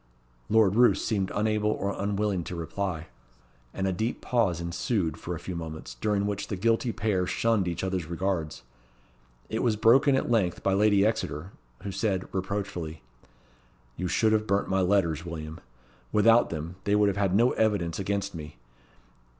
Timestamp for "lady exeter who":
10.73-11.91